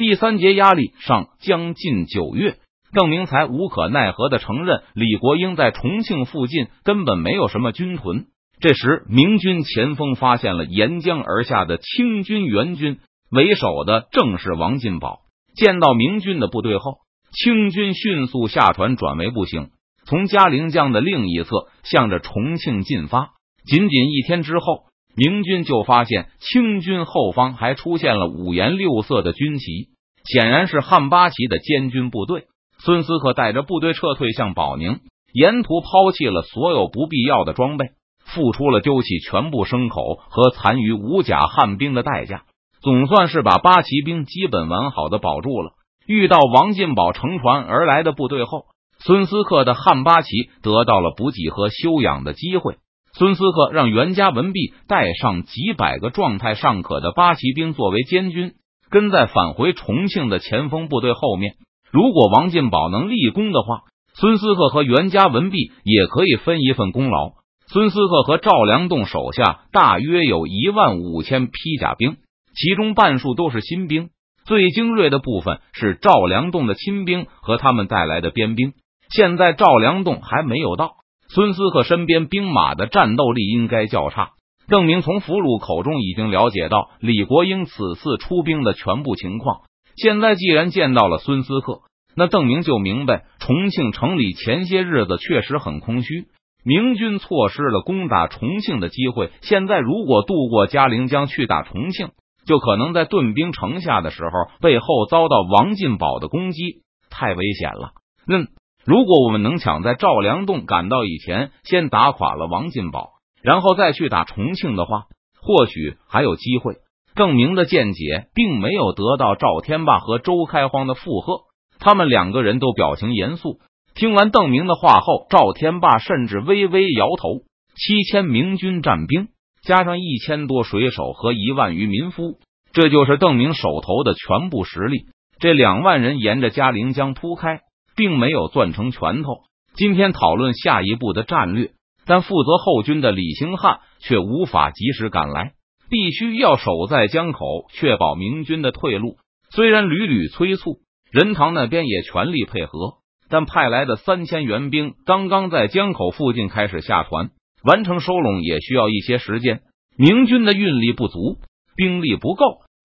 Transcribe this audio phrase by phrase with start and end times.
[0.00, 2.56] 第三节压力上将近九月，
[2.94, 8.24] 邓明才无可奈何的承认，李国英在重庆附近根本没有什么军屯。
[8.60, 12.98] 这时，明军前锋发现了沿江而下的清军援军，
[13.30, 15.18] 为首的正是王进宝。
[15.54, 19.68] 见到明军的部队后，清军迅速下船转为步行，
[20.06, 23.32] 从嘉陵江的另一侧向着重庆进发。
[23.66, 29.89] 仅仅一天之后，明军就发现清军后方还出现了五颜六色的军旗，
[30.24, 32.44] 显然是汉八旗的监军部队。
[32.78, 35.00] 孙思克带着部队撤退向保宁，
[35.32, 37.90] 沿途抛弃了所有不必要的装备。
[38.32, 42.44] 付出了丢弃全部牲口和残余五甲汉兵的代价，
[42.80, 45.72] 总算是把八旗兵基本完好的保住了。
[46.06, 48.66] 遇到王进宝乘船而来的部队后，
[49.04, 50.28] 孙思克的汉八旗
[50.62, 52.76] 得到了补给和休养的机会。
[53.14, 58.52] 孙思克让袁家文弼带上几百个状态尚可的八旗兵作为监军，
[58.90, 61.54] 跟在返回重庆的前锋部队后面。
[61.92, 63.82] 如果王进宝能立功的话，
[64.14, 67.32] 孙思克和袁家文弼也可以分一份功劳。
[67.68, 72.16] 孙思克和赵良栋手下大约有一万五千披甲兵，
[72.54, 74.10] 其中半数都是新兵，
[74.44, 78.72] 最精锐的部分是赵良栋的亲兵和他们带来的边兵。
[79.08, 80.94] 现在赵良栋还没有到，
[81.28, 84.30] 孙思克身边兵马的战斗力应该较差。
[84.70, 89.62] 邓明从俘虏口中已经了解到李国英此次出兵的全部情况。
[89.96, 91.80] 现在既然见到了孙思克，
[92.14, 96.26] 那邓明就明白重庆城里前些日子确实很空虚。
[96.64, 102.10] 明军错失了攻打重庆的机会，现在如果渡过嘉陵江去打重庆，
[102.46, 107.90] 就可能在顿兵城下的时候背后遭到王进宝的攻击，太危险了。
[108.28, 108.46] 嗯，
[108.84, 113.08] 如果我们能抢在赵良栋赶到以前先打垮了王进宝，
[113.42, 115.04] 然后再去打重庆的话，
[115.40, 116.76] 或许还有机会。
[117.14, 121.42] 邓明的见解并没有得到赵天霸和周开荒的附和，
[121.78, 123.58] 他们两个人都表情严肃。
[123.94, 127.40] 听完邓明的话后，赵天霸甚至微微摇头。
[127.74, 129.28] 七千明军战兵
[129.62, 132.38] 加上一千多水手和一万余民夫，
[132.72, 135.06] 这就是邓明手头的全部实力。
[135.38, 137.60] 这两万人沿着嘉陵江铺开，
[137.96, 139.40] 并没有攥成拳头。
[139.74, 141.70] 今天讨论下一步的战略，
[142.06, 145.52] 但负责后军的李兴汉却无法及时赶来，
[145.88, 149.16] 必须要守在江口，确保明军的退路。
[149.50, 150.78] 虽然屡屡催促，
[151.10, 153.00] 任堂那边也全力配合。
[153.32, 157.30] 但派来的三千援兵刚刚在江口附近开始下船，
[157.62, 159.60] 完成收拢也需要一些时间。
[159.96, 161.38] 明军的运力不足，
[161.76, 162.44] 兵力不够。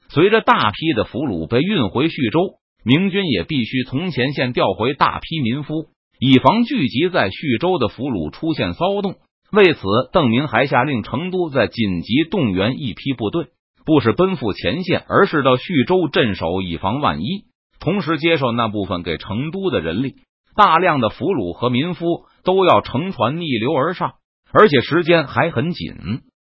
[0.09, 5.87] 随着大批的俘虏被运回徐州，明军也必须从前线调回大批民夫，
[6.19, 9.15] 以防聚集在徐州的俘虏出现骚动。
[9.51, 9.81] 为此，
[10.11, 13.47] 邓明还下令成都在紧急动员一批部队，
[13.85, 17.45] 不是奔赴前线，而是到徐州镇守，以防万一。
[17.79, 20.15] 同时接受那部分给成都的人力。
[20.57, 22.05] 大量的俘虏和民夫
[22.45, 24.13] 都要乘船逆流而上，
[24.53, 25.93] 而且时间还很紧，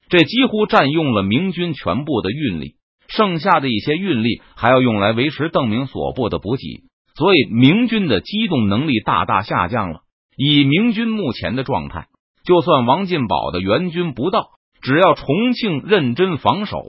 [0.09, 2.76] 这几乎占用了明军全部的运力，
[3.09, 6.86] 剩下的一些运力还要用来维持邓明所部的补给，
[7.16, 10.00] 所以明军的机动能力大大下降了。
[10.37, 12.09] 以明军目前的状态，
[12.44, 14.50] 就算王进宝的援军不到，
[14.82, 16.82] 只要重庆认真防守，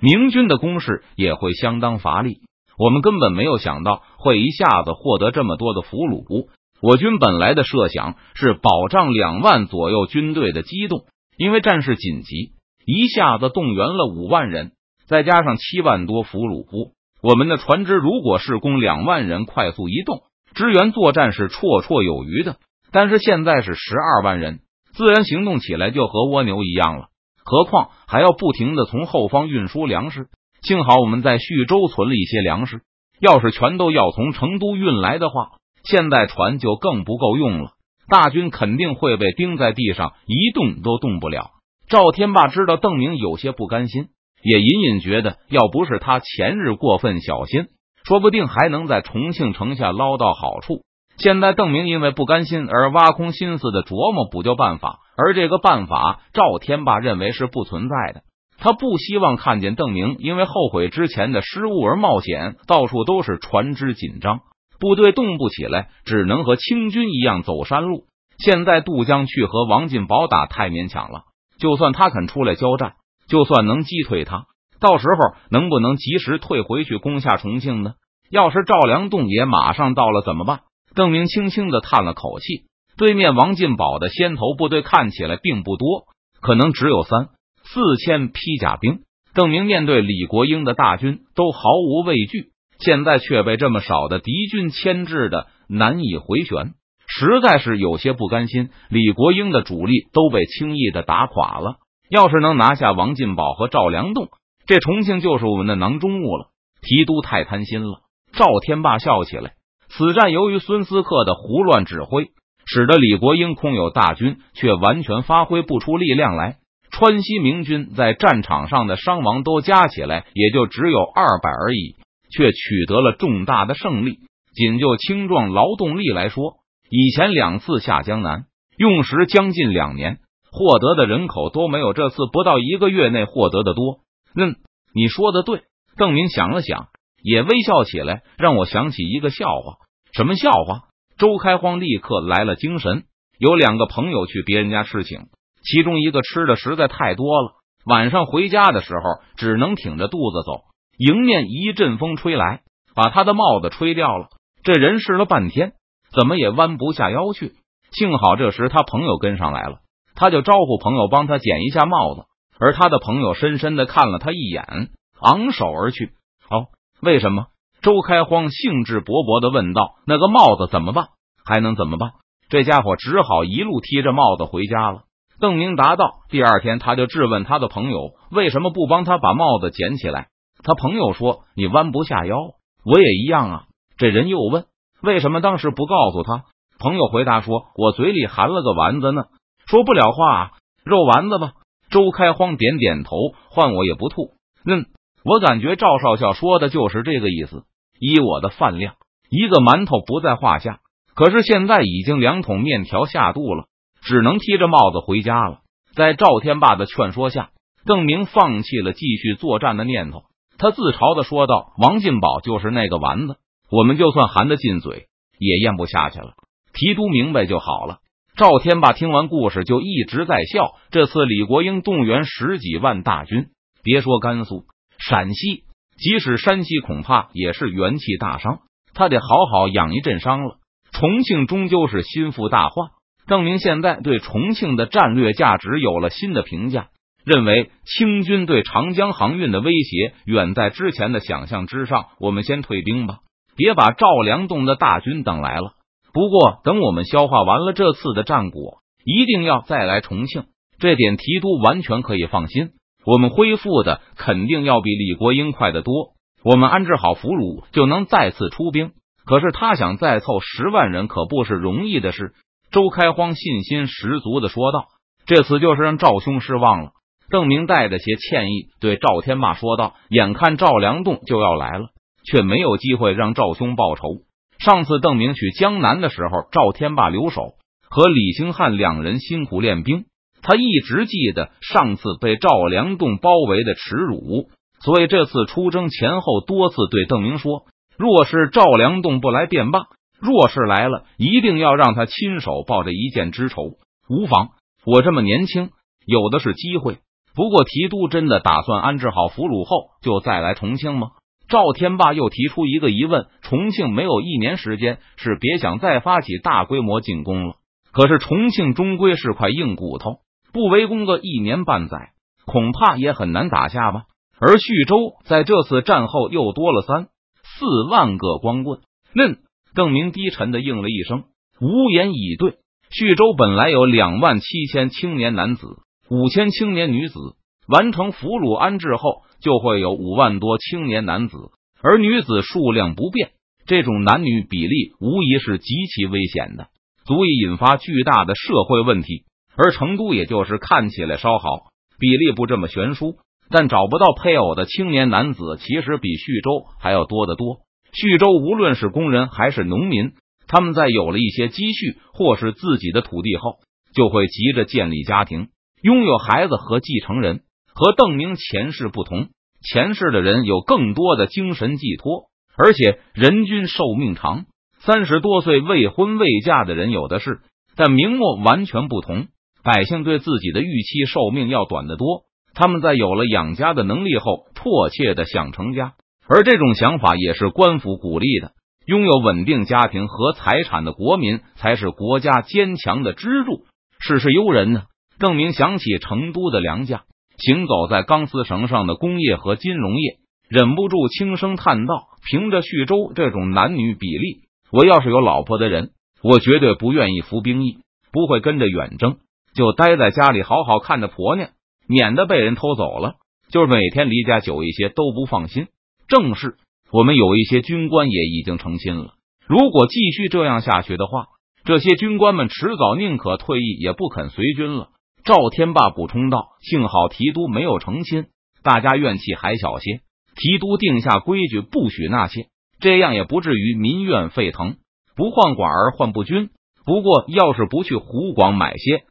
[0.00, 2.38] 明军的攻势也会相当乏力。
[2.78, 6.46] 我们根本没有想到会一下子获得这么多的俘虏。
[6.80, 11.06] 我军本来的设想是保障两万左右军队的机动，
[11.38, 12.52] 因为战事紧急，
[12.84, 14.72] 一下子动员了五万人，
[15.08, 16.92] 再加上七万多俘虏，
[17.28, 20.20] 我们的船只如果是供两万人快速移动
[20.54, 22.56] 支援作战是绰绰有余的。
[22.92, 24.60] 但是现在是十二万人，
[24.94, 27.08] 自然行动起来就和蜗牛一样了。
[27.44, 30.28] 何况还要不停的从后方运输粮食。
[30.62, 32.82] 幸好我们在徐州存了一些粮食，
[33.20, 35.48] 要是全都要从成都运来的话，
[35.82, 37.70] 现在船就更不够用了。
[38.08, 41.50] 大军肯定会被钉在地上，一动都动不了。
[41.88, 44.10] 赵天霸知道邓明有些不甘心，
[44.46, 47.66] 也隐隐觉得，要不是他前日过分小心，
[48.04, 50.82] 说不定还能在重庆城下捞到好处。
[51.18, 58.20] 现在邓明因为不甘心而挖空心思的琢磨补救办法，而这个办法赵天霸认为是不存在的。
[58.58, 64.42] 他不希望看见邓明因为后悔之前的失误而冒险，到处都是船只紧张，
[64.78, 68.04] 部队动不起来，只能和清军一样走山路。
[68.38, 71.22] 现在渡江去和王进宝打太勉强了，
[71.58, 72.92] 就算他肯出来交战，
[73.28, 74.46] 就算能击退他，
[74.80, 77.94] 到时候能不能及时退回去攻下重庆呢？
[78.30, 80.60] 要是赵良栋也马上到了怎么办？
[80.94, 82.64] 邓明轻轻的叹了口气。
[82.96, 86.06] 对面王进宝的先头部队看起来并不多，
[86.40, 87.28] 可能只有三。
[87.62, 89.00] 四千披甲兵，
[89.34, 92.52] 邓明面对李国英的大军都毫无畏惧。
[92.78, 96.74] 现在却被这么少的敌军牵制的难以回旋，
[97.06, 98.70] 实在是有些不甘心。
[98.88, 101.76] 李国英的主力都被轻易的打垮了，
[102.08, 104.28] 要是能拿下王进宝和赵良栋，
[104.66, 106.48] 这重庆就是我们的囊中物了。
[106.82, 108.00] 提督太贪心了。
[108.32, 109.52] 赵天霸笑起来。
[109.88, 112.30] 此战由于孙思克的胡乱指挥，
[112.66, 116.56] 使得李国英空有大军，却完全发挥不出力量来。
[116.90, 121.96] 川西明军在战场上的伤亡都加起来也就只有二百而已。
[122.28, 124.18] 却取得了重大的胜利。
[124.52, 126.56] 仅就青壮劳动力来说，
[126.90, 130.18] 以前两次下江南用时将近两年，
[130.56, 133.98] 获得的人口都没有这次不到一个月内获得的多。
[134.34, 134.56] 嗯，
[134.94, 135.64] 你说的对。
[135.98, 136.88] 邓明想了想，
[137.22, 139.76] 也微笑起来，让我想起一个笑话。
[140.14, 140.88] 什么笑话？
[141.18, 143.04] 周开荒立刻来了精神。
[143.38, 145.26] 有两个朋友去别人家吃请，
[145.62, 147.52] 其中一个吃的实在太多了，
[147.84, 150.62] 晚上回家的时候只能挺着肚子走。
[150.96, 152.62] 迎面一阵风吹来，
[152.94, 154.28] 把他的帽子吹掉了。
[154.62, 155.74] 这人试了半天，
[156.14, 157.52] 怎么也弯不下腰去。
[157.92, 159.80] 幸好这时他朋友跟上来了，
[160.16, 162.24] 他就招呼朋友帮他捡一下帽子。
[162.58, 164.88] 而他的朋友深深的看了他一眼，
[165.20, 166.12] 昂首而去。
[166.50, 166.66] 哦，
[167.00, 167.46] 为什么？
[167.82, 171.08] 周开荒兴致勃勃的问道：“那个帽子怎么办？
[171.44, 172.12] 还能怎么办？”
[172.48, 175.02] 这家伙只好一路提着帽子回家了。
[175.38, 180.28] 邓明答道：“第二天，他就质问他的朋友，为什么不帮他把帽子捡起来？”
[180.64, 182.36] 他朋友说：“你弯不下腰，
[182.84, 183.64] 我也一样啊。”
[183.98, 184.64] 这人又问
[185.02, 186.44] ：“为什么当时不告诉他？”
[186.80, 189.24] 朋友回答说：“我嘴里含了个丸子呢，
[189.66, 190.52] 说不了话，
[190.84, 191.52] 肉丸子吧。”
[191.88, 193.16] 周开荒点点头，
[193.48, 194.32] 换我也不吐。
[194.66, 194.86] 嗯，
[195.24, 197.62] 我感觉赵少校说的就是这个意思。
[198.00, 198.96] 依我的饭量，
[199.30, 200.80] 一个馒头不在话下。
[201.14, 203.66] 可是现在已经两桶面条下肚了，
[204.02, 205.60] 只能提着帽子回家了。
[205.94, 207.50] 在赵天霸的劝说下，
[207.86, 210.24] 邓明放弃了继续作战的念头。
[210.58, 213.36] 他自嘲的说道：“王进宝就是那个丸子，
[213.70, 215.06] 我们就算含得进嘴，
[215.38, 216.32] 也咽不下去了。”
[216.74, 217.98] 提督明白就好了。
[218.36, 220.66] 赵天霸听完故事就一直在笑。
[220.90, 223.46] 这次李国英动员十几万大军，
[223.82, 224.64] 别说甘肃、
[224.98, 225.64] 陕西，
[225.96, 228.58] 即使山西，恐怕也是元气大伤。
[228.92, 230.56] 他得好好养一阵伤了。
[230.92, 232.90] 重庆终究是心腹大患，
[233.26, 236.88] 邓明现在对重庆的战略价值有了新的评价。
[237.24, 242.08] 认为清军对长江航运的威胁远在之前的想象之上。
[242.20, 243.20] 我们先退兵吧，
[243.56, 245.72] 别把赵良栋的大军等来了。
[246.16, 250.44] 不过等我们消化完了这次的战果，一定要再来重庆。
[250.78, 252.70] 这点提督完全可以放心。
[253.04, 256.14] 我们恢复的肯定要比李国英快得多。
[256.42, 258.92] 我们安置好俘虏，就能再次出兵。
[259.26, 262.32] 可是他想再凑十万人，可不是容易的事。
[262.70, 264.86] 周开荒信心十足的说道
[265.28, 266.92] ：“这次就是让赵兄失望了。”
[267.28, 271.88] 邓明带着些歉意对赵天霸说道：“眼看赵良栋就要来了，
[272.24, 274.22] 却没有机会让赵兄报仇。
[274.58, 277.54] 上次邓明去江南的时候，赵天霸留守，
[277.88, 280.04] 和李兴汉两人辛苦练兵。
[280.42, 284.48] 他一直记得上次被赵良栋包围的耻辱，
[284.80, 287.64] 所以这次出征前后多次对邓明说：
[287.96, 289.86] 若是赵良栋不来便罢，
[290.20, 293.72] 若是来了，一定要让他亲手报这一箭之仇。
[294.08, 294.50] 无妨，
[294.84, 295.70] 我这么年轻，
[296.06, 296.98] 有的是机会。”
[297.36, 301.08] 不过，提督真的打算安置好俘虏后就再来重庆吗？
[301.48, 307.54] 赵天霸又提出一个疑问：重庆没有一年时间，是别想再发起大规模进攻了。
[307.92, 310.18] 可是重庆终归是块硬骨头，
[310.52, 312.10] 不围攻个一年半载，
[312.44, 314.02] 恐怕也很难打下吧。
[314.38, 317.06] 而徐州在这次战后又多了三
[317.42, 318.80] 四万个光棍。
[319.14, 319.38] 嫩
[319.74, 321.24] 邓明低沉的应了一声，
[321.60, 322.56] 无言以对。
[322.90, 325.66] 徐州本来有两万七千青年男子。
[326.08, 327.18] 五千青年女子
[327.66, 331.36] 完成俘虏安置后，就会有五万多青年男子，
[331.80, 333.30] 而女子数量不变。
[333.64, 336.66] 这种男女比例无疑是极其危险的，
[337.04, 339.22] 足以引发巨大的社会问题。
[339.56, 347.58] 而成都也就是看起来稍好，比例不这么悬殊，但找不到配偶的青年男子其实比徐州还要多得多。
[347.92, 350.14] 徐州无论是工人还是农民，
[350.48, 353.58] 他们在有了一些积蓄或是自己的土地后，
[353.94, 355.50] 就会急着建立家庭。
[355.82, 359.28] 拥有孩子和继承人，和邓明前世不同。
[359.70, 364.44] 前世的人有更多的精神寄托，而且人均寿命长。
[364.78, 367.40] 三十多岁未婚未嫁的人有的是，
[367.74, 369.26] 但明末完全不同。
[369.64, 372.22] 百姓对自己的预期寿命要短得多。
[372.54, 375.94] 他们在有了养家的能力后，迫切的想成家，
[376.28, 378.52] 而这种想法也是官府鼓励的。
[378.86, 383.64] 拥有稳定家庭和财产的国民，才是国家坚强的支柱。
[383.98, 384.84] 世事悠人呢。
[385.18, 387.04] 邓明想起成都的粮价，
[387.38, 395.90] 行走在钢丝绳上的工业和金融业，忍不住轻声叹道：“凭着徐州这种男女比例，我要是有老婆的人，
[396.22, 397.78] 我绝对不愿意服兵役，
[398.12, 399.16] 不会跟着远征，
[399.54, 401.50] 就待在家里好好看着婆娘，
[401.86, 403.16] 免得被人偷走了。
[403.48, 405.68] 就是每天离家久一些都不放心。
[406.08, 406.56] 正是
[406.90, 409.14] 我们有一些军官也已经成亲了，
[409.46, 411.26] 如果继续这样下去的话，
[411.64, 414.88] 这些军官们迟早宁可退役也不肯随军了。
[415.26, 418.26] 赵天霸补充道：“幸好提督没有成亲，
[418.62, 420.02] 大家怨气还小些。
[420.36, 422.46] 提督定下规矩，不许纳妾，
[422.78, 424.76] 这样也不至于民怨沸腾。
[425.16, 426.50] 不换寡儿换不均。
[426.84, 429.02] 不过，要是不去湖广买些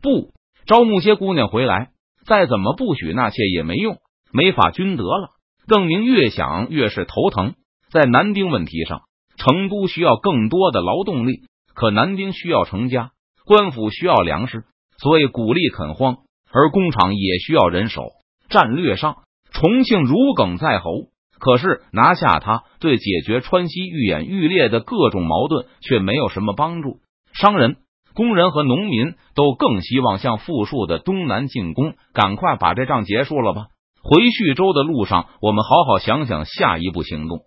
[0.00, 0.30] 不
[0.64, 1.88] 招募些姑娘回来，
[2.24, 3.98] 再怎么不许纳妾也没用，
[4.32, 5.30] 没法均得了。”
[5.66, 7.54] 邓明越想越是头疼。
[7.90, 9.02] 在男丁问题上，
[9.36, 11.40] 成都需要更多的劳动力，
[11.74, 13.10] 可男丁需要成家，
[13.44, 14.62] 官府需要粮食。
[15.04, 16.16] 所以鼓励垦荒，
[16.50, 18.12] 而工厂也需要人手。
[18.48, 19.18] 战略上，
[19.52, 21.08] 重庆如鲠在喉，
[21.38, 27.00] 可是拿下它，对解决川西愈演愈烈的各种矛盾却没有什么帮助。
[27.34, 27.76] 商人、
[28.14, 33.66] 工人和农民都更希望向富庶的东南进攻，赶快把这仗结束了吧。
[34.02, 37.40] 回徐州的路上，我们好好想想下一步行动。